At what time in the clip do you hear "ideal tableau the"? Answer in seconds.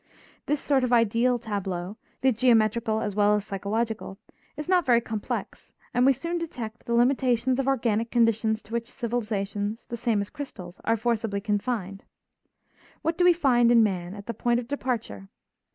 0.91-2.31